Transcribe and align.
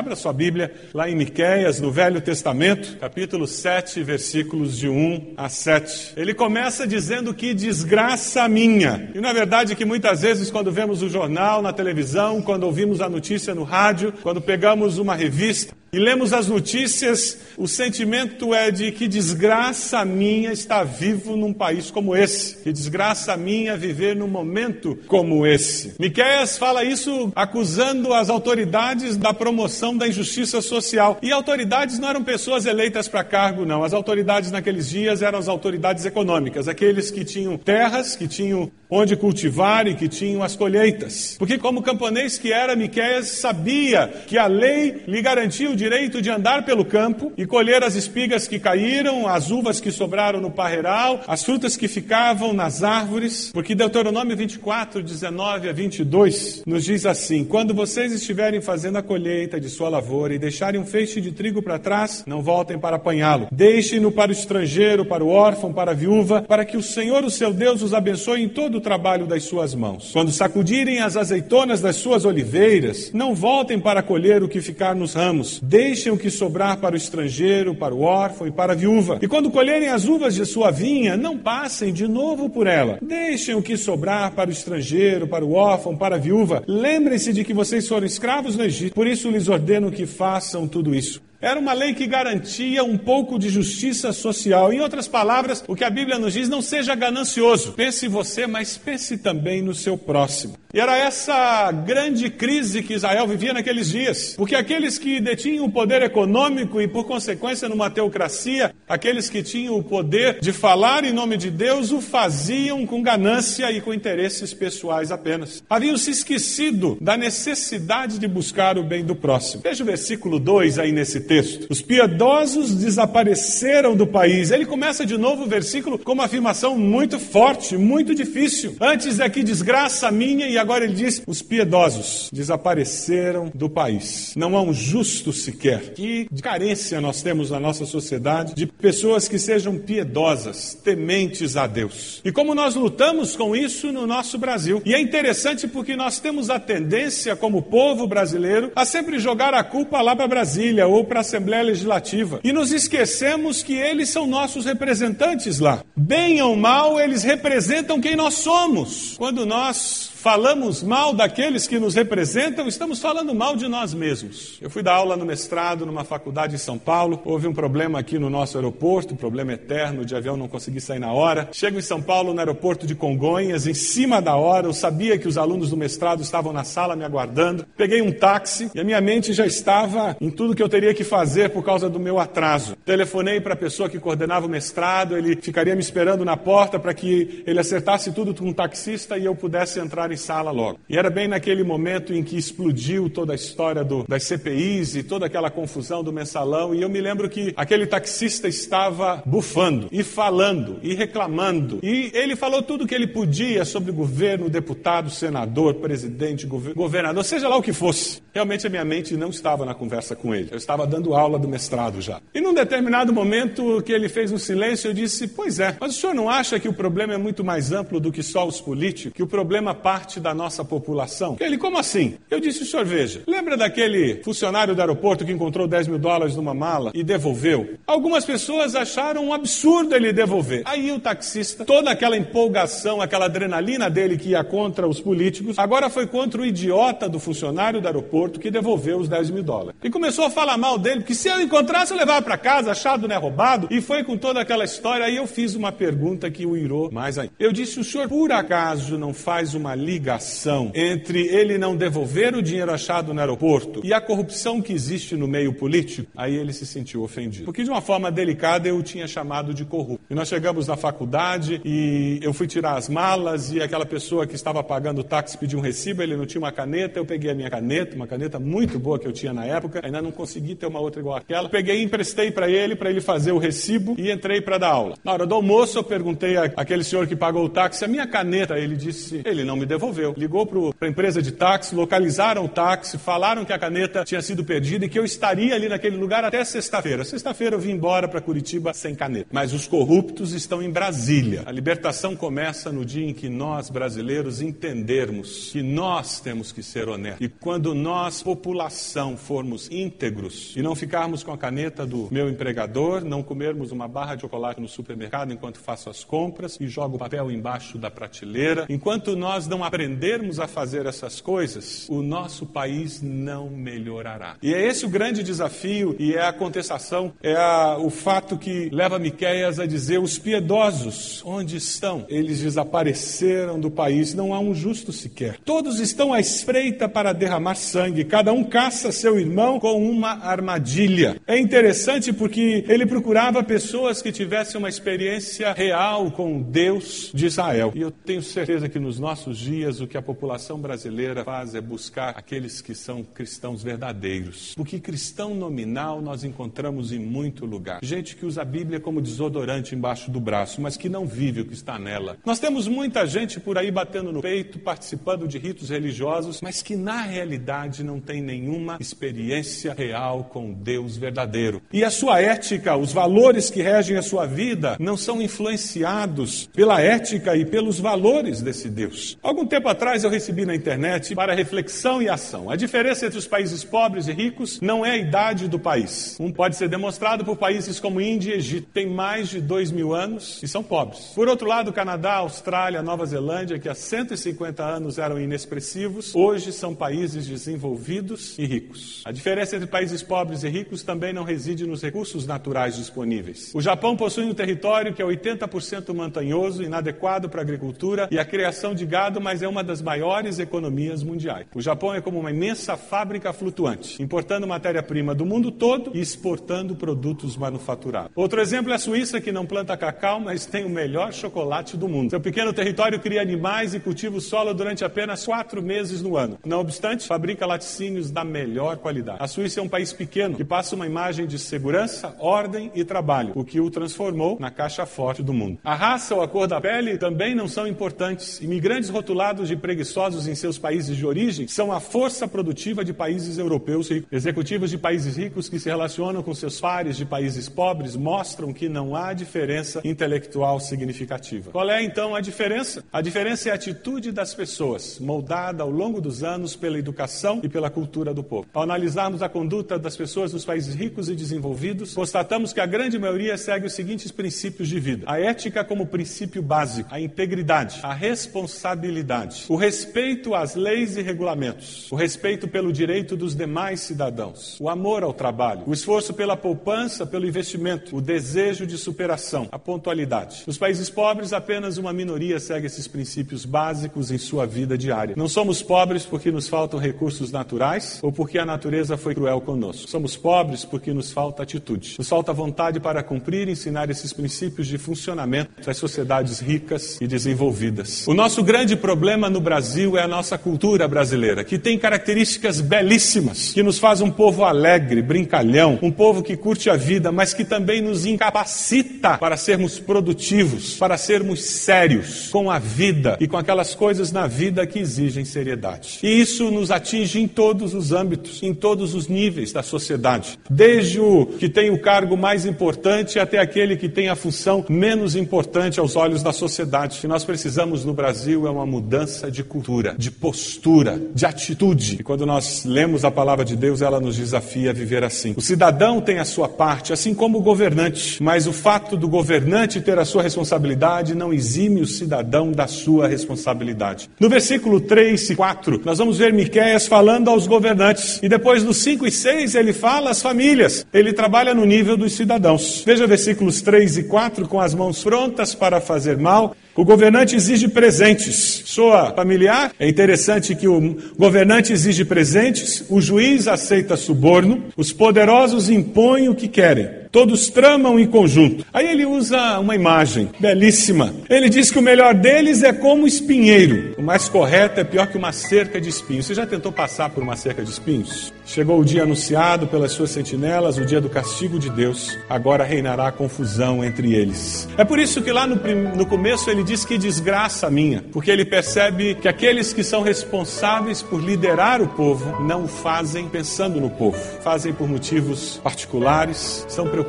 Abra 0.00 0.16
sua 0.16 0.32
Bíblia 0.32 0.72
lá 0.94 1.10
em 1.10 1.14
Miqueias, 1.14 1.78
no 1.78 1.92
Velho 1.92 2.22
Testamento, 2.22 2.96
capítulo 2.96 3.46
7, 3.46 4.02
versículos 4.02 4.78
de 4.78 4.88
1 4.88 5.34
a 5.36 5.46
7. 5.46 6.14
Ele 6.16 6.32
começa 6.32 6.86
dizendo 6.86 7.34
que 7.34 7.52
desgraça 7.52 8.48
minha. 8.48 9.10
E 9.14 9.20
na 9.20 9.30
verdade 9.30 9.76
que 9.76 9.84
muitas 9.84 10.22
vezes 10.22 10.50
quando 10.50 10.72
vemos 10.72 11.02
o 11.02 11.08
jornal 11.10 11.60
na 11.60 11.70
televisão, 11.70 12.40
quando 12.40 12.64
ouvimos 12.64 13.02
a 13.02 13.10
notícia 13.10 13.54
no 13.54 13.62
rádio, 13.62 14.10
quando 14.22 14.40
pegamos 14.40 14.96
uma 14.96 15.14
revista, 15.14 15.74
e 15.92 15.98
lemos 15.98 16.32
as 16.32 16.46
notícias, 16.46 17.36
o 17.56 17.66
sentimento 17.66 18.54
é 18.54 18.70
de 18.70 18.92
que 18.92 19.08
desgraça 19.08 20.04
minha 20.04 20.52
estar 20.52 20.84
vivo 20.84 21.36
num 21.36 21.52
país 21.52 21.90
como 21.90 22.14
esse, 22.14 22.58
que 22.58 22.72
desgraça 22.72 23.36
minha 23.36 23.76
viver 23.76 24.14
num 24.14 24.28
momento 24.28 24.96
como 25.08 25.44
esse. 25.44 25.94
Miqueias 25.98 26.56
fala 26.56 26.84
isso 26.84 27.32
acusando 27.34 28.14
as 28.14 28.30
autoridades 28.30 29.16
da 29.16 29.34
promoção 29.34 29.89
da 29.96 30.08
injustiça 30.08 30.60
social. 30.60 31.18
E 31.22 31.32
autoridades 31.32 31.98
não 31.98 32.08
eram 32.08 32.24
pessoas 32.24 32.66
eleitas 32.66 33.08
para 33.08 33.24
cargo, 33.24 33.64
não. 33.64 33.84
As 33.84 33.92
autoridades 33.92 34.50
naqueles 34.50 34.88
dias 34.88 35.22
eram 35.22 35.38
as 35.38 35.48
autoridades 35.48 36.04
econômicas, 36.04 36.68
aqueles 36.68 37.10
que 37.10 37.24
tinham 37.24 37.56
terras, 37.56 38.16
que 38.16 38.28
tinham 38.28 38.70
onde 38.90 39.16
cultivar 39.16 39.86
e 39.86 39.94
que 39.94 40.08
tinham 40.08 40.42
as 40.42 40.56
colheitas. 40.56 41.36
Porque 41.38 41.56
como 41.56 41.82
camponês 41.82 42.36
que 42.36 42.52
era, 42.52 42.74
Miqueias 42.74 43.28
sabia 43.28 44.08
que 44.26 44.36
a 44.36 44.46
lei 44.46 45.04
lhe 45.06 45.22
garantia 45.22 45.70
o 45.70 45.76
direito 45.76 46.20
de 46.20 46.28
andar 46.28 46.64
pelo 46.64 46.84
campo 46.84 47.32
e 47.36 47.46
colher 47.46 47.84
as 47.84 47.94
espigas 47.94 48.48
que 48.48 48.58
caíram, 48.58 49.28
as 49.28 49.50
uvas 49.50 49.80
que 49.80 49.92
sobraram 49.92 50.40
no 50.40 50.50
parreiral, 50.50 51.20
as 51.28 51.44
frutas 51.44 51.76
que 51.76 51.86
ficavam 51.86 52.52
nas 52.52 52.82
árvores, 52.82 53.50
porque 53.52 53.74
Deuteronômio 53.74 54.36
24, 54.36 55.02
19 55.02 55.68
a 55.68 55.72
22 55.72 56.62
nos 56.66 56.84
diz 56.84 57.06
assim: 57.06 57.44
Quando 57.44 57.72
vocês 57.72 58.12
estiverem 58.12 58.60
fazendo 58.60 58.96
a 58.96 59.02
colheita 59.02 59.60
de 59.60 59.68
sua 59.80 59.88
lavoura 59.88 60.34
e 60.34 60.38
deixarem 60.38 60.78
um 60.78 60.84
feixe 60.84 61.22
de 61.22 61.32
trigo 61.32 61.62
para 61.62 61.78
trás, 61.78 62.22
não 62.26 62.42
voltem 62.42 62.78
para 62.78 62.96
apanhá-lo. 62.96 63.48
Deixem-no 63.50 64.12
para 64.12 64.28
o 64.28 64.32
estrangeiro, 64.32 65.06
para 65.06 65.24
o 65.24 65.30
órfão, 65.30 65.72
para 65.72 65.92
a 65.92 65.94
viúva, 65.94 66.42
para 66.42 66.66
que 66.66 66.76
o 66.76 66.82
Senhor, 66.82 67.24
o 67.24 67.30
seu 67.30 67.50
Deus, 67.50 67.80
os 67.80 67.94
abençoe 67.94 68.42
em 68.42 68.48
todo 68.48 68.76
o 68.76 68.80
trabalho 68.82 69.26
das 69.26 69.44
suas 69.44 69.74
mãos. 69.74 70.10
Quando 70.12 70.32
sacudirem 70.32 71.00
as 71.00 71.16
azeitonas 71.16 71.80
das 71.80 71.96
suas 71.96 72.26
oliveiras, 72.26 73.10
não 73.14 73.34
voltem 73.34 73.80
para 73.80 74.02
colher 74.02 74.42
o 74.42 74.48
que 74.50 74.60
ficar 74.60 74.94
nos 74.94 75.14
ramos. 75.14 75.58
Deixem 75.62 76.12
o 76.12 76.18
que 76.18 76.28
sobrar 76.28 76.76
para 76.76 76.94
o 76.94 76.98
estrangeiro, 76.98 77.74
para 77.74 77.94
o 77.94 78.02
órfão 78.02 78.46
e 78.46 78.50
para 78.50 78.74
a 78.74 78.76
viúva. 78.76 79.18
E 79.22 79.26
quando 79.26 79.50
colherem 79.50 79.88
as 79.88 80.04
uvas 80.04 80.34
de 80.34 80.44
sua 80.44 80.70
vinha, 80.70 81.16
não 81.16 81.38
passem 81.38 81.90
de 81.90 82.06
novo 82.06 82.50
por 82.50 82.66
ela. 82.66 82.98
Deixem 83.00 83.54
o 83.54 83.62
que 83.62 83.78
sobrar 83.78 84.32
para 84.32 84.50
o 84.50 84.52
estrangeiro, 84.52 85.26
para 85.26 85.42
o 85.42 85.54
órfão, 85.54 85.96
para 85.96 86.16
a 86.16 86.18
viúva. 86.18 86.62
Lembrem-se 86.66 87.32
de 87.32 87.44
que 87.44 87.54
vocês 87.54 87.88
foram 87.88 88.06
escravos 88.06 88.58
no 88.58 88.64
Egito, 88.64 88.92
por 88.92 89.06
isso 89.06 89.30
lhes 89.30 89.48
ordeno 89.48 89.69
que 89.92 90.06
façam 90.06 90.66
tudo 90.66 90.94
isso. 90.94 91.22
Era 91.42 91.58
uma 91.58 91.72
lei 91.72 91.94
que 91.94 92.06
garantia 92.06 92.84
um 92.84 92.98
pouco 92.98 93.38
de 93.38 93.48
justiça 93.48 94.12
social. 94.12 94.72
Em 94.74 94.80
outras 94.80 95.08
palavras, 95.08 95.64
o 95.66 95.74
que 95.74 95.82
a 95.82 95.88
Bíblia 95.88 96.18
nos 96.18 96.34
diz, 96.34 96.50
não 96.50 96.60
seja 96.60 96.94
ganancioso. 96.94 97.72
Pense 97.72 98.06
você, 98.08 98.46
mas 98.46 98.76
pense 98.76 99.16
também 99.16 99.62
no 99.62 99.74
seu 99.74 99.96
próximo. 99.96 100.58
E 100.72 100.78
era 100.78 100.96
essa 100.96 101.72
grande 101.72 102.30
crise 102.30 102.82
que 102.82 102.94
Israel 102.94 103.26
vivia 103.26 103.52
naqueles 103.54 103.88
dias. 103.88 104.34
Porque 104.36 104.54
aqueles 104.54 104.98
que 104.98 105.18
detinham 105.18 105.64
o 105.64 105.72
poder 105.72 106.02
econômico 106.02 106.80
e, 106.80 106.86
por 106.86 107.04
consequência, 107.04 107.68
numa 107.68 107.90
teocracia, 107.90 108.72
aqueles 108.86 109.28
que 109.30 109.42
tinham 109.42 109.76
o 109.76 109.82
poder 109.82 110.40
de 110.40 110.52
falar 110.52 111.04
em 111.04 111.12
nome 111.12 111.36
de 111.38 111.50
Deus, 111.50 111.90
o 111.90 112.00
faziam 112.00 112.86
com 112.86 113.02
ganância 113.02 113.72
e 113.72 113.80
com 113.80 113.94
interesses 113.94 114.52
pessoais 114.52 115.10
apenas. 115.10 115.62
Haviam 115.68 115.96
se 115.96 116.10
esquecido 116.10 116.98
da 117.00 117.16
necessidade 117.16 118.18
de 118.18 118.28
buscar 118.28 118.78
o 118.78 118.84
bem 118.84 119.04
do 119.04 119.16
próximo. 119.16 119.62
Veja 119.64 119.82
o 119.82 119.86
versículo 119.86 120.38
2 120.38 120.78
aí 120.78 120.92
nesse 120.92 121.29
texto. 121.30 121.68
Os 121.70 121.80
piedosos 121.80 122.74
desapareceram 122.74 123.94
do 123.94 124.04
país. 124.04 124.50
Ele 124.50 124.66
começa 124.66 125.06
de 125.06 125.16
novo 125.16 125.44
o 125.44 125.46
versículo 125.46 125.96
com 125.96 126.10
uma 126.10 126.24
afirmação 126.24 126.76
muito 126.76 127.20
forte, 127.20 127.76
muito 127.76 128.12
difícil. 128.16 128.74
Antes 128.80 129.20
é 129.20 129.30
que 129.30 129.44
desgraça 129.44 130.10
minha, 130.10 130.48
e 130.48 130.58
agora 130.58 130.84
ele 130.84 130.94
diz: 130.94 131.22
os 131.28 131.40
piedosos 131.40 132.28
desapareceram 132.32 133.48
do 133.54 133.70
país. 133.70 134.34
Não 134.36 134.56
há 134.56 134.60
um 134.60 134.74
justo 134.74 135.32
sequer. 135.32 135.94
Que 135.94 136.26
carência 136.42 137.00
nós 137.00 137.22
temos 137.22 137.50
na 137.50 137.60
nossa 137.60 137.86
sociedade 137.86 138.54
de 138.56 138.66
pessoas 138.66 139.28
que 139.28 139.38
sejam 139.38 139.78
piedosas, 139.78 140.74
tementes 140.82 141.56
a 141.56 141.68
Deus. 141.68 142.20
E 142.24 142.32
como 142.32 142.56
nós 142.56 142.74
lutamos 142.74 143.36
com 143.36 143.54
isso 143.54 143.92
no 143.92 144.04
nosso 144.04 144.36
Brasil. 144.36 144.82
E 144.84 144.94
é 144.94 145.00
interessante 145.00 145.68
porque 145.68 145.94
nós 145.94 146.18
temos 146.18 146.50
a 146.50 146.58
tendência, 146.58 147.36
como 147.36 147.62
povo 147.62 148.08
brasileiro, 148.08 148.72
a 148.74 148.84
sempre 148.84 149.20
jogar 149.20 149.54
a 149.54 149.62
culpa 149.62 150.02
lá 150.02 150.16
para 150.16 150.26
Brasília 150.26 150.88
ou 150.88 151.04
para 151.04 151.19
Assembleia 151.20 151.62
Legislativa. 151.62 152.40
E 152.42 152.52
nos 152.52 152.72
esquecemos 152.72 153.62
que 153.62 153.74
eles 153.74 154.08
são 154.08 154.26
nossos 154.26 154.64
representantes 154.64 155.58
lá. 155.58 155.82
Bem 155.96 156.40
ou 156.42 156.56
mal, 156.56 156.98
eles 157.00 157.22
representam 157.22 158.00
quem 158.00 158.16
nós 158.16 158.34
somos. 158.34 159.14
Quando 159.16 159.46
nós 159.46 160.10
falamos 160.20 160.82
mal 160.82 161.14
daqueles 161.14 161.66
que 161.66 161.78
nos 161.78 161.94
representam, 161.94 162.68
estamos 162.68 163.00
falando 163.00 163.34
mal 163.34 163.56
de 163.56 163.66
nós 163.66 163.94
mesmos. 163.94 164.58
Eu 164.60 164.68
fui 164.68 164.82
dar 164.82 164.92
aula 164.92 165.16
no 165.16 165.24
mestrado 165.24 165.86
numa 165.86 166.04
faculdade 166.04 166.54
em 166.54 166.58
São 166.58 166.78
Paulo, 166.78 167.22
houve 167.24 167.48
um 167.48 167.54
problema 167.54 167.98
aqui 167.98 168.18
no 168.18 168.28
nosso 168.28 168.58
aeroporto, 168.58 169.14
um 169.14 169.16
problema 169.16 169.54
eterno, 169.54 170.04
de 170.04 170.14
avião 170.14 170.36
não 170.36 170.46
consegui 170.46 170.78
sair 170.78 170.98
na 170.98 171.10
hora. 171.10 171.48
Chego 171.52 171.78
em 171.78 171.82
São 171.82 172.02
Paulo, 172.02 172.34
no 172.34 172.38
aeroporto 172.38 172.86
de 172.86 172.94
Congonhas, 172.94 173.66
em 173.66 173.72
cima 173.72 174.20
da 174.20 174.36
hora, 174.36 174.66
eu 174.66 174.74
sabia 174.74 175.16
que 175.16 175.26
os 175.26 175.38
alunos 175.38 175.70
do 175.70 175.76
mestrado 175.76 176.22
estavam 176.22 176.52
na 176.52 176.64
sala 176.64 176.94
me 176.94 177.04
aguardando. 177.04 177.64
Peguei 177.74 178.02
um 178.02 178.12
táxi 178.12 178.70
e 178.74 178.80
a 178.80 178.84
minha 178.84 179.00
mente 179.00 179.32
já 179.32 179.46
estava 179.46 180.18
em 180.20 180.30
tudo 180.30 180.54
que 180.54 180.62
eu 180.62 180.68
teria 180.68 180.92
que 180.92 181.02
fazer 181.02 181.48
por 181.48 181.64
causa 181.64 181.88
do 181.88 181.98
meu 181.98 182.18
atraso. 182.18 182.76
Telefonei 182.84 183.40
para 183.40 183.54
a 183.54 183.56
pessoa 183.56 183.88
que 183.88 183.98
coordenava 183.98 184.44
o 184.44 184.50
mestrado, 184.50 185.16
ele 185.16 185.36
ficaria 185.40 185.74
me 185.74 185.80
esperando 185.80 186.26
na 186.26 186.36
porta 186.36 186.78
para 186.78 186.92
que 186.92 187.42
ele 187.46 187.58
acertasse 187.58 188.12
tudo 188.12 188.34
com 188.34 188.44
um 188.44 188.52
taxista 188.52 189.16
e 189.16 189.24
eu 189.24 189.34
pudesse 189.34 189.80
entrar 189.80 190.09
em 190.12 190.16
sala 190.16 190.50
logo. 190.50 190.78
E 190.88 190.96
era 190.96 191.10
bem 191.10 191.28
naquele 191.28 191.62
momento 191.62 192.12
em 192.12 192.22
que 192.22 192.36
explodiu 192.36 193.08
toda 193.08 193.32
a 193.32 193.36
história 193.36 193.84
do, 193.84 194.04
das 194.08 194.24
CPIs 194.24 194.96
e 194.96 195.02
toda 195.02 195.26
aquela 195.26 195.50
confusão 195.50 196.02
do 196.02 196.12
mensalão. 196.12 196.74
E 196.74 196.82
eu 196.82 196.88
me 196.88 197.00
lembro 197.00 197.28
que 197.28 197.52
aquele 197.56 197.86
taxista 197.86 198.48
estava 198.48 199.22
bufando 199.24 199.88
e 199.90 200.02
falando 200.02 200.78
e 200.82 200.94
reclamando. 200.94 201.80
E 201.82 202.10
ele 202.14 202.36
falou 202.36 202.62
tudo 202.62 202.84
o 202.84 202.86
que 202.86 202.94
ele 202.94 203.06
podia 203.06 203.64
sobre 203.64 203.92
governo, 203.92 204.48
deputado, 204.48 205.10
senador, 205.10 205.74
presidente, 205.74 206.46
governador, 206.46 207.24
seja 207.24 207.48
lá 207.48 207.56
o 207.56 207.62
que 207.62 207.72
fosse. 207.72 208.22
Realmente 208.32 208.66
a 208.66 208.70
minha 208.70 208.84
mente 208.84 209.16
não 209.16 209.30
estava 209.30 209.64
na 209.64 209.74
conversa 209.74 210.14
com 210.14 210.34
ele. 210.34 210.48
Eu 210.50 210.58
estava 210.58 210.86
dando 210.86 211.14
aula 211.14 211.38
do 211.38 211.48
mestrado 211.48 212.00
já. 212.00 212.20
E 212.34 212.40
num 212.40 212.54
determinado 212.54 213.12
momento 213.12 213.82
que 213.82 213.92
ele 213.92 214.08
fez 214.08 214.32
um 214.32 214.38
silêncio, 214.38 214.88
eu 214.88 214.94
disse: 214.94 215.26
Pois 215.28 215.58
é, 215.58 215.76
mas 215.80 215.96
o 215.96 216.00
senhor 216.00 216.14
não 216.14 216.28
acha 216.28 216.58
que 216.60 216.68
o 216.68 216.72
problema 216.72 217.14
é 217.14 217.18
muito 217.18 217.44
mais 217.44 217.72
amplo 217.72 218.00
do 218.00 218.12
que 218.12 218.22
só 218.22 218.46
os 218.46 218.60
políticos? 218.60 219.12
Que 219.14 219.22
o 219.22 219.26
problema 219.26 219.74
parte 219.74 219.99
parte 220.00 220.18
da 220.18 220.32
nossa 220.32 220.64
população. 220.64 221.36
Ele, 221.38 221.58
como 221.58 221.76
assim? 221.76 222.14
Eu 222.30 222.40
disse, 222.40 222.64
senhor 222.64 222.86
veja, 222.86 223.22
lembra 223.26 223.56
daquele 223.56 224.22
funcionário 224.22 224.74
do 224.74 224.80
aeroporto 224.80 225.26
que 225.26 225.32
encontrou 225.32 225.68
10 225.68 225.88
mil 225.88 225.98
dólares 225.98 226.36
numa 226.36 226.54
mala 226.54 226.90
e 226.94 227.04
devolveu? 227.04 227.78
Algumas 227.86 228.24
pessoas 228.24 228.74
acharam 228.74 229.26
um 229.26 229.32
absurdo 229.34 229.94
ele 229.94 230.10
devolver. 230.12 230.62
Aí 230.64 230.90
o 230.90 230.98
taxista, 230.98 231.66
toda 231.66 231.90
aquela 231.90 232.16
empolgação, 232.16 233.02
aquela 233.02 233.26
adrenalina 233.26 233.90
dele 233.90 234.16
que 234.16 234.30
ia 234.30 234.42
contra 234.42 234.88
os 234.88 235.00
políticos, 235.00 235.58
agora 235.58 235.90
foi 235.90 236.06
contra 236.06 236.40
o 236.40 236.46
idiota 236.46 237.06
do 237.06 237.20
funcionário 237.20 237.80
do 237.80 237.86
aeroporto 237.86 238.40
que 238.40 238.50
devolveu 238.50 238.98
os 238.98 239.08
10 239.08 239.30
mil 239.30 239.42
dólares. 239.42 239.78
E 239.82 239.90
começou 239.90 240.24
a 240.24 240.30
falar 240.30 240.56
mal 240.56 240.78
dele, 240.78 241.00
porque 241.00 241.14
se 241.14 241.28
eu 241.28 241.40
encontrasse, 241.42 241.92
eu 241.92 241.98
levava 241.98 242.22
para 242.22 242.38
casa, 242.38 242.70
achado, 242.70 243.06
né, 243.06 243.16
roubado, 243.16 243.68
e 243.70 243.82
foi 243.82 244.02
com 244.02 244.16
toda 244.16 244.40
aquela 244.40 244.64
história. 244.64 245.04
Aí 245.04 245.16
eu 245.16 245.26
fiz 245.26 245.54
uma 245.54 245.70
pergunta 245.70 246.30
que 246.30 246.46
o 246.46 246.56
irou 246.56 246.90
mais 246.90 247.18
ainda. 247.18 247.32
Eu 247.38 247.52
disse, 247.52 247.78
o 247.78 247.84
senhor 247.84 248.08
por 248.08 248.32
acaso 248.32 248.96
não 248.96 249.12
faz 249.12 249.54
uma 249.54 249.74
liga 249.74 249.89
ligação 249.90 250.70
entre 250.74 251.26
ele 251.26 251.58
não 251.58 251.76
devolver 251.76 252.36
o 252.36 252.42
dinheiro 252.42 252.72
achado 252.72 253.12
no 253.12 253.20
aeroporto 253.20 253.80
e 253.82 253.92
a 253.92 254.00
corrupção 254.00 254.62
que 254.62 254.72
existe 254.72 255.16
no 255.16 255.26
meio 255.26 255.52
político, 255.52 256.10
aí 256.16 256.36
ele 256.36 256.52
se 256.52 256.64
sentiu 256.64 257.02
ofendido. 257.02 257.46
Porque 257.46 257.64
de 257.64 257.70
uma 257.70 257.80
forma 257.80 258.10
delicada 258.10 258.68
eu 258.68 258.76
o 258.76 258.82
tinha 258.82 259.06
chamado 259.06 259.52
de 259.52 259.64
corrupto. 259.64 260.04
E 260.08 260.14
nós 260.14 260.28
chegamos 260.28 260.68
na 260.68 260.76
faculdade 260.76 261.60
e 261.64 262.20
eu 262.22 262.32
fui 262.32 262.46
tirar 262.46 262.76
as 262.76 262.88
malas 262.88 263.52
e 263.52 263.60
aquela 263.60 263.84
pessoa 263.84 264.26
que 264.26 264.34
estava 264.34 264.62
pagando 264.62 265.00
o 265.00 265.04
táxi 265.04 265.36
pediu 265.36 265.58
um 265.58 265.62
recibo, 265.62 266.02
ele 266.02 266.16
não 266.16 266.24
tinha 266.24 266.40
uma 266.40 266.52
caneta, 266.52 266.98
eu 266.98 267.04
peguei 267.04 267.30
a 267.30 267.34
minha 267.34 267.50
caneta, 267.50 267.96
uma 267.96 268.06
caneta 268.06 268.38
muito 268.38 268.78
boa 268.78 268.98
que 268.98 269.06
eu 269.06 269.12
tinha 269.12 269.32
na 269.32 269.44
época, 269.44 269.80
ainda 269.84 270.00
não 270.00 270.12
consegui 270.12 270.54
ter 270.54 270.66
uma 270.66 270.80
outra 270.80 271.00
igual 271.00 271.16
àquela. 271.16 271.48
Peguei 271.48 271.80
e 271.80 271.84
emprestei 271.84 272.30
para 272.30 272.48
ele, 272.48 272.76
para 272.76 272.90
ele 272.90 273.00
fazer 273.00 273.32
o 273.32 273.38
recibo 273.38 273.94
e 273.98 274.10
entrei 274.10 274.40
para 274.40 274.56
dar 274.56 274.70
aula. 274.70 274.96
Na 275.04 275.12
hora 275.12 275.26
do 275.26 275.34
almoço 275.34 275.78
eu 275.78 275.84
perguntei 275.84 276.36
àquele 276.36 276.84
senhor 276.84 277.06
que 277.06 277.16
pagou 277.16 277.44
o 277.44 277.48
táxi, 277.48 277.84
a 277.84 277.88
minha 277.88 278.06
caneta, 278.06 278.58
ele 278.58 278.76
disse, 278.76 279.20
ele 279.24 279.44
não 279.44 279.56
me 279.56 279.66
devolveu 279.66 279.79
devolveu. 279.80 280.14
Ligou 280.16 280.46
para 280.46 280.86
a 280.86 280.90
empresa 280.90 281.22
de 281.22 281.32
táxi, 281.32 281.74
localizaram 281.74 282.44
o 282.44 282.48
táxi, 282.48 282.98
falaram 282.98 283.44
que 283.44 283.52
a 283.52 283.58
caneta 283.58 284.04
tinha 284.04 284.20
sido 284.20 284.44
perdida 284.44 284.84
e 284.84 284.88
que 284.88 284.98
eu 284.98 285.04
estaria 285.04 285.54
ali 285.54 285.68
naquele 285.68 285.96
lugar 285.96 286.22
até 286.22 286.44
sexta-feira. 286.44 287.02
Sexta-feira 287.02 287.56
eu 287.56 287.60
vim 287.60 287.72
embora 287.72 288.06
para 288.06 288.20
Curitiba 288.20 288.74
sem 288.74 288.94
caneta. 288.94 289.28
Mas 289.32 289.54
os 289.54 289.66
corruptos 289.66 290.34
estão 290.34 290.62
em 290.62 290.70
Brasília. 290.70 291.42
A 291.46 291.52
libertação 291.52 292.14
começa 292.14 292.70
no 292.70 292.84
dia 292.84 293.08
em 293.08 293.14
que 293.14 293.28
nós, 293.28 293.70
brasileiros, 293.70 294.42
entendermos 294.42 295.50
que 295.52 295.62
nós 295.62 296.20
temos 296.20 296.52
que 296.52 296.62
ser 296.62 296.88
honestos. 296.88 297.24
E 297.24 297.28
quando 297.28 297.74
nós, 297.74 298.22
população, 298.22 299.16
formos 299.16 299.68
íntegros 299.70 300.54
e 300.56 300.62
não 300.62 300.74
ficarmos 300.74 301.22
com 301.22 301.32
a 301.32 301.38
caneta 301.38 301.86
do 301.86 302.08
meu 302.10 302.28
empregador, 302.28 303.02
não 303.04 303.22
comermos 303.22 303.72
uma 303.72 303.88
barra 303.88 304.16
de 304.16 304.22
chocolate 304.22 304.60
no 304.60 304.68
supermercado 304.68 305.32
enquanto 305.32 305.58
faço 305.58 305.88
as 305.88 306.04
compras 306.04 306.58
e 306.60 306.66
jogo 306.66 306.98
papel 306.98 307.30
embaixo 307.30 307.78
da 307.78 307.90
prateleira, 307.90 308.66
enquanto 308.68 309.16
nós 309.16 309.46
não 309.46 309.64
aprendermos 309.70 310.40
a 310.40 310.48
fazer 310.48 310.84
essas 310.84 311.20
coisas, 311.20 311.86
o 311.88 312.02
nosso 312.02 312.44
país 312.44 313.00
não 313.00 313.48
melhorará. 313.48 314.36
E 314.42 314.52
é 314.52 314.66
esse 314.66 314.84
o 314.84 314.88
grande 314.88 315.22
desafio 315.22 315.94
e 315.96 316.14
é 316.14 316.26
a 316.26 316.32
contestação, 316.32 317.12
é 317.22 317.36
a, 317.36 317.78
o 317.78 317.88
fato 317.88 318.36
que 318.36 318.68
leva 318.72 318.98
Miqueias 318.98 319.60
a 319.60 319.66
dizer: 319.66 320.00
os 320.00 320.18
piedosos, 320.18 321.22
onde 321.24 321.56
estão? 321.56 322.04
Eles 322.08 322.40
desapareceram 322.40 323.60
do 323.60 323.70
país, 323.70 324.12
não 324.12 324.34
há 324.34 324.40
um 324.40 324.52
justo 324.52 324.92
sequer. 324.92 325.38
Todos 325.44 325.78
estão 325.78 326.12
à 326.12 326.18
espreita 326.18 326.88
para 326.88 327.12
derramar 327.12 327.54
sangue, 327.54 328.04
cada 328.04 328.32
um 328.32 328.42
caça 328.42 328.90
seu 328.90 329.20
irmão 329.20 329.60
com 329.60 329.80
uma 329.88 330.18
armadilha. 330.24 331.20
É 331.28 331.38
interessante 331.38 332.12
porque 332.12 332.64
ele 332.68 332.86
procurava 332.86 333.42
pessoas 333.44 334.02
que 334.02 334.10
tivessem 334.10 334.58
uma 334.58 334.68
experiência 334.68 335.52
real 335.52 336.10
com 336.10 336.42
Deus 336.42 337.12
de 337.14 337.26
Israel. 337.26 337.72
E 337.76 337.80
eu 337.80 337.92
tenho 337.92 338.22
certeza 338.22 338.68
que 338.68 338.80
nos 338.80 338.98
nossos 338.98 339.38
dias 339.38 339.59
o 339.68 339.86
que 339.86 339.96
a 339.96 340.02
população 340.02 340.58
brasileira 340.58 341.24
faz 341.24 341.54
é 341.54 341.60
buscar 341.60 342.10
aqueles 342.16 342.60
que 342.60 342.74
são 342.74 343.02
cristãos 343.02 343.62
verdadeiros. 343.62 344.54
Porque 344.54 344.80
cristão 344.80 345.34
nominal 345.34 346.00
nós 346.00 346.24
encontramos 346.24 346.92
em 346.92 346.98
muito 346.98 347.44
lugar. 347.44 347.80
Gente 347.82 348.16
que 348.16 348.24
usa 348.24 348.42
a 348.42 348.44
Bíblia 348.44 348.80
como 348.80 349.00
desodorante 349.02 349.74
embaixo 349.74 350.10
do 350.10 350.20
braço, 350.20 350.60
mas 350.60 350.76
que 350.76 350.88
não 350.88 351.06
vive 351.06 351.42
o 351.42 351.44
que 351.44 351.54
está 351.54 351.78
nela. 351.78 352.16
Nós 352.24 352.38
temos 352.38 352.66
muita 352.66 353.06
gente 353.06 353.38
por 353.38 353.58
aí 353.58 353.70
batendo 353.70 354.12
no 354.12 354.22
peito, 354.22 354.58
participando 354.58 355.28
de 355.28 355.38
ritos 355.38 355.68
religiosos, 355.68 356.40
mas 356.40 356.62
que 356.62 356.76
na 356.76 357.02
realidade 357.02 357.84
não 357.84 358.00
tem 358.00 358.22
nenhuma 358.22 358.78
experiência 358.80 359.74
real 359.74 360.24
com 360.24 360.52
Deus 360.52 360.96
verdadeiro. 360.96 361.62
E 361.72 361.84
a 361.84 361.90
sua 361.90 362.20
ética, 362.20 362.76
os 362.76 362.92
valores 362.92 363.50
que 363.50 363.62
regem 363.62 363.96
a 363.96 364.02
sua 364.02 364.26
vida, 364.26 364.76
não 364.80 364.96
são 364.96 365.20
influenciados 365.20 366.48
pela 366.54 366.80
ética 366.80 367.36
e 367.36 367.44
pelos 367.44 367.78
valores 367.78 368.40
desse 368.40 368.68
Deus. 368.68 369.18
Tempo 369.46 369.68
atrás 369.68 370.04
eu 370.04 370.10
recebi 370.10 370.44
na 370.44 370.54
internet 370.54 371.14
para 371.14 371.34
reflexão 371.34 372.02
e 372.02 372.08
ação. 372.08 372.50
A 372.50 372.56
diferença 372.56 373.06
entre 373.06 373.18
os 373.18 373.26
países 373.26 373.64
pobres 373.64 374.08
e 374.08 374.12
ricos 374.12 374.60
não 374.60 374.84
é 374.84 374.92
a 374.92 374.96
idade 374.96 375.48
do 375.48 375.58
país. 375.58 376.16
Um 376.18 376.32
pode 376.32 376.56
ser 376.56 376.68
demonstrado 376.68 377.24
por 377.24 377.36
países 377.36 377.78
como 377.78 378.00
Índia 378.00 378.34
e 378.34 378.38
Egito, 378.38 378.68
tem 378.72 378.88
mais 378.88 379.28
de 379.28 379.40
dois 379.40 379.70
mil 379.70 379.94
anos 379.94 380.42
e 380.42 380.48
são 380.48 380.62
pobres. 380.62 381.12
Por 381.14 381.28
outro 381.28 381.46
lado, 381.46 381.72
Canadá, 381.72 382.14
Austrália, 382.14 382.82
Nova 382.82 383.06
Zelândia, 383.06 383.58
que 383.58 383.68
há 383.68 383.74
150 383.74 384.64
anos 384.64 384.98
eram 384.98 385.20
inexpressivos, 385.20 386.14
hoje 386.14 386.52
são 386.52 386.74
países 386.74 387.26
desenvolvidos 387.26 388.38
e 388.38 388.44
ricos. 388.44 389.02
A 389.04 389.12
diferença 389.12 389.56
entre 389.56 389.68
países 389.68 390.02
pobres 390.02 390.42
e 390.42 390.48
ricos 390.48 390.82
também 390.82 391.12
não 391.12 391.22
reside 391.22 391.66
nos 391.66 391.82
recursos 391.82 392.26
naturais 392.26 392.76
disponíveis. 392.76 393.52
O 393.54 393.60
Japão 393.60 393.96
possui 393.96 394.24
um 394.24 394.34
território 394.34 394.92
que 394.92 395.02
é 395.02 395.04
80% 395.04 395.94
montanhoso, 395.94 396.62
inadequado 396.62 397.28
para 397.28 397.40
a 397.40 397.44
agricultura 397.44 398.08
e 398.10 398.18
a 398.18 398.24
criação 398.24 398.74
de 398.74 398.84
gado, 398.84 399.20
mas 399.20 399.29
é 399.40 399.48
uma 399.48 399.62
das 399.62 399.80
maiores 399.80 400.38
economias 400.40 401.02
mundiais. 401.02 401.46
O 401.54 401.60
Japão 401.60 401.94
é 401.94 402.00
como 402.00 402.18
uma 402.18 402.30
imensa 402.30 402.76
fábrica 402.76 403.32
flutuante, 403.32 404.02
importando 404.02 404.46
matéria-prima 404.46 405.14
do 405.14 405.24
mundo 405.24 405.52
todo 405.52 405.92
e 405.94 406.00
exportando 406.00 406.74
produtos 406.74 407.36
manufaturados. 407.36 408.10
Outro 408.16 408.40
exemplo 408.40 408.72
é 408.72 408.74
a 408.74 408.78
Suíça, 408.78 409.20
que 409.20 409.30
não 409.30 409.46
planta 409.46 409.76
cacau, 409.76 410.18
mas 410.18 410.46
tem 410.46 410.64
o 410.64 410.68
melhor 410.68 411.12
chocolate 411.12 411.76
do 411.76 411.88
mundo. 411.88 412.10
Seu 412.10 412.20
pequeno 412.20 412.52
território 412.52 412.98
cria 412.98 413.22
animais 413.22 413.72
e 413.72 413.78
cultiva 413.78 414.16
o 414.16 414.20
solo 414.20 414.52
durante 414.52 414.84
apenas 414.84 415.24
quatro 415.24 415.62
meses 415.62 416.02
no 416.02 416.16
ano. 416.16 416.38
Não 416.44 416.58
obstante, 416.58 417.06
fabrica 417.06 417.46
laticínios 417.46 418.10
da 418.10 418.24
melhor 418.24 418.78
qualidade. 418.78 419.18
A 419.22 419.28
Suíça 419.28 419.60
é 419.60 419.62
um 419.62 419.68
país 419.68 419.92
pequeno 419.92 420.34
que 420.34 420.44
passa 420.44 420.74
uma 420.74 420.86
imagem 420.86 421.26
de 421.26 421.38
segurança, 421.38 422.16
ordem 422.18 422.72
e 422.74 422.84
trabalho, 422.84 423.32
o 423.36 423.44
que 423.44 423.60
o 423.60 423.70
transformou 423.70 424.36
na 424.40 424.50
caixa 424.50 424.84
forte 424.84 425.22
do 425.22 425.32
mundo. 425.32 425.58
A 425.62 425.74
raça 425.74 426.14
ou 426.16 426.22
a 426.22 426.28
cor 426.28 426.48
da 426.48 426.60
pele 426.60 426.98
também 426.98 427.34
não 427.34 427.46
são 427.46 427.66
importantes. 427.66 428.40
Imigrantes 428.40 428.90
rotulados 428.90 429.19
de 429.20 429.54
preguiçosos 429.54 430.26
em 430.26 430.34
seus 430.34 430.56
países 430.56 430.96
de 430.96 431.04
origem 431.04 431.46
são 431.46 431.70
a 431.70 431.78
força 431.78 432.26
produtiva 432.26 432.82
de 432.82 432.94
países 432.94 433.36
europeus 433.36 433.90
ricos. 433.90 434.10
Executivos 434.10 434.70
de 434.70 434.78
países 434.78 435.14
ricos 435.14 435.46
que 435.46 435.58
se 435.58 435.68
relacionam 435.68 436.22
com 436.22 436.34
seus 436.34 436.58
pares 436.58 436.96
de 436.96 437.04
países 437.04 437.46
pobres 437.46 437.94
mostram 437.96 438.50
que 438.50 438.66
não 438.66 438.96
há 438.96 439.12
diferença 439.12 439.82
intelectual 439.84 440.58
significativa. 440.58 441.50
Qual 441.50 441.70
é 441.70 441.82
então 441.82 442.14
a 442.14 442.20
diferença? 442.22 442.82
A 442.90 443.02
diferença 443.02 443.50
é 443.50 443.52
a 443.52 443.56
atitude 443.56 444.10
das 444.10 444.34
pessoas, 444.34 444.98
moldada 444.98 445.62
ao 445.62 445.70
longo 445.70 446.00
dos 446.00 446.24
anos 446.24 446.56
pela 446.56 446.78
educação 446.78 447.40
e 447.44 447.48
pela 447.48 447.68
cultura 447.68 448.14
do 448.14 448.24
povo. 448.24 448.48
Ao 448.54 448.62
analisarmos 448.62 449.22
a 449.22 449.28
conduta 449.28 449.78
das 449.78 449.98
pessoas 449.98 450.32
nos 450.32 450.46
países 450.46 450.74
ricos 450.74 451.10
e 451.10 451.14
desenvolvidos, 451.14 451.92
constatamos 451.92 452.54
que 452.54 452.60
a 452.60 452.66
grande 452.66 452.98
maioria 452.98 453.36
segue 453.36 453.66
os 453.66 453.74
seguintes 453.74 454.10
princípios 454.10 454.66
de 454.66 454.80
vida: 454.80 455.04
a 455.06 455.20
ética 455.20 455.62
como 455.62 455.86
princípio 455.86 456.42
básico, 456.42 456.88
a 456.90 456.98
integridade, 456.98 457.80
a 457.82 457.92
responsabilidade, 457.92 459.09
o 459.48 459.56
respeito 459.56 460.34
às 460.34 460.54
leis 460.54 460.96
e 460.96 461.02
regulamentos, 461.02 461.90
o 461.90 461.96
respeito 461.96 462.46
pelo 462.46 462.72
direito 462.72 463.16
dos 463.16 463.34
demais 463.34 463.80
cidadãos, 463.80 464.56
o 464.60 464.68
amor 464.68 465.02
ao 465.02 465.12
trabalho, 465.12 465.62
o 465.66 465.72
esforço 465.72 466.14
pela 466.14 466.36
poupança, 466.36 467.04
pelo 467.04 467.26
investimento, 467.26 467.96
o 467.96 468.00
desejo 468.00 468.64
de 468.64 468.78
superação, 468.78 469.48
a 469.50 469.58
pontualidade. 469.58 470.44
Nos 470.46 470.56
países 470.56 470.88
pobres, 470.88 471.32
apenas 471.32 471.76
uma 471.76 471.92
minoria 471.92 472.38
segue 472.38 472.66
esses 472.66 472.86
princípios 472.86 473.44
básicos 473.44 474.12
em 474.12 474.18
sua 474.18 474.46
vida 474.46 474.78
diária. 474.78 475.14
Não 475.16 475.28
somos 475.28 475.60
pobres 475.60 476.06
porque 476.06 476.30
nos 476.30 476.48
faltam 476.48 476.78
recursos 476.78 477.32
naturais 477.32 477.98
ou 478.02 478.12
porque 478.12 478.38
a 478.38 478.46
natureza 478.46 478.96
foi 478.96 479.14
cruel 479.14 479.40
conosco. 479.40 479.90
Somos 479.90 480.16
pobres 480.16 480.64
porque 480.64 480.92
nos 480.94 481.10
falta 481.10 481.42
atitude, 481.42 481.96
nos 481.98 482.08
falta 482.08 482.32
vontade 482.32 482.78
para 482.78 483.02
cumprir 483.02 483.48
e 483.48 483.52
ensinar 483.52 483.90
esses 483.90 484.12
princípios 484.12 484.68
de 484.68 484.78
funcionamento 484.78 485.68
às 485.68 485.76
sociedades 485.76 486.38
ricas 486.38 487.00
e 487.00 487.06
desenvolvidas. 487.08 488.06
O 488.06 488.14
nosso 488.14 488.42
grande 488.44 488.76
problema 488.76 488.99
no 489.00 489.40
Brasil 489.40 489.96
é 489.96 490.02
a 490.02 490.08
nossa 490.08 490.36
cultura 490.36 490.86
brasileira, 490.86 491.42
que 491.42 491.58
tem 491.58 491.78
características 491.78 492.60
belíssimas, 492.60 493.52
que 493.52 493.62
nos 493.62 493.78
faz 493.78 494.02
um 494.02 494.10
povo 494.10 494.44
alegre, 494.44 495.00
brincalhão, 495.00 495.78
um 495.80 495.90
povo 495.90 496.22
que 496.22 496.36
curte 496.36 496.68
a 496.68 496.76
vida, 496.76 497.10
mas 497.10 497.32
que 497.32 497.44
também 497.44 497.80
nos 497.80 498.04
incapacita 498.04 499.16
para 499.16 499.38
sermos 499.38 499.78
produtivos, 499.78 500.74
para 500.74 500.98
sermos 500.98 501.42
sérios 501.42 502.28
com 502.30 502.50
a 502.50 502.58
vida 502.58 503.16
e 503.18 503.26
com 503.26 503.38
aquelas 503.38 503.74
coisas 503.74 504.12
na 504.12 504.26
vida 504.26 504.66
que 504.66 504.78
exigem 504.78 505.24
seriedade. 505.24 505.98
E 506.02 506.20
isso 506.20 506.50
nos 506.50 506.70
atinge 506.70 507.20
em 507.20 507.26
todos 507.26 507.72
os 507.72 507.92
âmbitos, 507.92 508.42
em 508.42 508.52
todos 508.52 508.94
os 508.94 509.08
níveis 509.08 509.50
da 509.50 509.62
sociedade, 509.62 510.38
desde 510.48 511.00
o 511.00 511.24
que 511.24 511.48
tem 511.48 511.70
o 511.70 511.80
cargo 511.80 512.16
mais 512.18 512.44
importante 512.44 513.18
até 513.18 513.38
aquele 513.38 513.76
que 513.76 513.88
tem 513.88 514.08
a 514.08 514.14
função 514.14 514.64
menos 514.68 515.16
importante 515.16 515.80
aos 515.80 515.96
olhos 515.96 516.22
da 516.22 516.32
sociedade. 516.32 516.98
O 516.98 517.00
que 517.00 517.08
nós 517.08 517.24
precisamos 517.24 517.84
no 517.84 517.94
Brasil 517.94 518.46
é 518.46 518.50
uma 518.50 518.66
mudança 518.66 518.89
de 519.30 519.44
cultura, 519.44 519.94
de 519.96 520.10
postura, 520.10 521.00
de 521.14 521.24
atitude. 521.24 521.98
E 522.00 522.02
quando 522.02 522.26
nós 522.26 522.64
lemos 522.64 523.04
a 523.04 523.10
palavra 523.10 523.44
de 523.44 523.54
Deus, 523.54 523.82
ela 523.82 524.00
nos 524.00 524.16
desafia 524.16 524.70
a 524.70 524.72
viver 524.72 525.04
assim. 525.04 525.32
O 525.36 525.40
cidadão 525.40 526.00
tem 526.00 526.18
a 526.18 526.24
sua 526.24 526.48
parte, 526.48 526.92
assim 526.92 527.14
como 527.14 527.38
o 527.38 527.42
governante, 527.42 528.20
mas 528.22 528.46
o 528.46 528.52
fato 528.52 528.96
do 528.96 529.08
governante 529.08 529.80
ter 529.80 529.98
a 529.98 530.04
sua 530.04 530.22
responsabilidade 530.22 531.14
não 531.14 531.32
exime 531.32 531.80
o 531.80 531.86
cidadão 531.86 532.50
da 532.50 532.66
sua 532.66 533.06
responsabilidade. 533.06 534.10
No 534.18 534.28
versículo 534.28 534.80
3 534.80 535.30
e 535.30 535.36
4, 535.36 535.82
nós 535.84 535.98
vamos 535.98 536.18
ver 536.18 536.32
Miqueias 536.32 536.86
falando 536.86 537.30
aos 537.30 537.46
governantes, 537.46 538.18
e 538.22 538.28
depois 538.28 538.64
no 538.64 538.74
5 538.74 539.06
e 539.06 539.10
6 539.10 539.54
ele 539.54 539.72
fala 539.72 540.10
às 540.10 540.20
famílias. 540.20 540.86
Ele 540.92 541.12
trabalha 541.12 541.54
no 541.54 541.64
nível 541.64 541.96
dos 541.96 542.12
cidadãos. 542.14 542.82
Veja 542.84 543.06
versículos 543.06 543.62
3 543.62 543.98
e 543.98 544.02
4 544.04 544.48
com 544.48 544.60
as 544.60 544.74
mãos 544.74 545.02
prontas 545.02 545.54
para 545.54 545.80
fazer 545.80 546.16
mal. 546.16 546.56
O 546.76 546.84
governante 546.84 547.34
exige 547.34 547.68
presentes. 547.68 548.62
Soa 548.64 549.12
familiar? 549.12 549.72
É 549.78 549.88
interessante 549.88 550.54
que 550.54 550.68
o 550.68 550.96
governante 551.18 551.72
exige 551.72 552.04
presentes, 552.04 552.84
o 552.88 553.00
juiz 553.00 553.48
aceita 553.48 553.96
suborno, 553.96 554.64
os 554.76 554.92
poderosos 554.92 555.68
impõem 555.68 556.28
o 556.28 556.34
que 556.34 556.48
querem. 556.48 556.99
Todos 557.12 557.48
tramam 557.48 557.98
em 557.98 558.06
conjunto. 558.06 558.64
Aí 558.72 558.86
ele 558.86 559.04
usa 559.04 559.58
uma 559.58 559.74
imagem 559.74 560.30
belíssima. 560.38 561.12
Ele 561.28 561.48
diz 561.48 561.68
que 561.68 561.78
o 561.78 561.82
melhor 561.82 562.14
deles 562.14 562.62
é 562.62 562.72
como 562.72 563.04
espinheiro. 563.04 563.96
O 563.98 564.02
mais 564.02 564.28
correto 564.28 564.78
é 564.78 564.84
pior 564.84 565.08
que 565.08 565.18
uma 565.18 565.32
cerca 565.32 565.80
de 565.80 565.88
espinhos. 565.88 566.26
Você 566.26 566.34
já 566.34 566.46
tentou 566.46 566.70
passar 566.70 567.10
por 567.10 567.20
uma 567.20 567.34
cerca 567.34 567.64
de 567.64 567.70
espinhos? 567.70 568.32
Chegou 568.46 568.78
o 568.78 568.84
dia 568.84 569.02
anunciado 569.02 569.66
pelas 569.66 569.90
suas 569.90 570.10
sentinelas, 570.10 570.78
o 570.78 570.86
dia 570.86 571.00
do 571.00 571.10
castigo 571.10 571.58
de 571.58 571.68
Deus. 571.68 572.16
Agora 572.28 572.62
reinará 572.62 573.10
confusão 573.10 573.84
entre 573.84 574.14
eles. 574.14 574.68
É 574.78 574.84
por 574.84 575.00
isso 575.00 575.20
que 575.20 575.32
lá 575.32 575.48
no, 575.48 575.56
no 575.96 576.06
começo 576.06 576.48
ele 576.48 576.62
diz 576.62 576.84
que 576.84 576.96
desgraça 576.96 577.68
minha, 577.70 578.04
porque 578.12 578.30
ele 578.30 578.44
percebe 578.44 579.16
que 579.16 579.26
aqueles 579.26 579.72
que 579.72 579.82
são 579.82 580.02
responsáveis 580.02 581.02
por 581.02 581.20
liderar 581.20 581.82
o 581.82 581.88
povo 581.88 582.40
não 582.42 582.64
o 582.64 582.68
fazem 582.68 583.28
pensando 583.28 583.80
no 583.80 583.90
povo, 583.90 584.18
fazem 584.42 584.72
por 584.72 584.88
motivos 584.88 585.60
particulares, 585.62 586.64
são 586.68 586.86
preocupados 586.86 586.99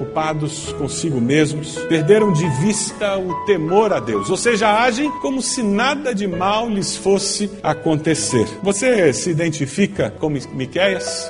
consigo 0.73 1.19
mesmos, 1.19 1.75
perderam 1.89 2.31
de 2.31 2.47
vista 2.61 3.17
o 3.17 3.45
temor 3.45 3.93
a 3.93 3.99
Deus, 3.99 4.29
ou 4.29 4.37
seja, 4.37 4.81
agem 4.83 5.11
como 5.19 5.41
se 5.41 5.63
nada 5.63 6.13
de 6.13 6.27
mal 6.27 6.69
lhes 6.69 6.95
fosse 6.95 7.49
acontecer. 7.63 8.47
Você 8.63 9.13
se 9.13 9.29
identifica 9.29 10.09
com 10.09 10.29
Miqueias? 10.29 11.29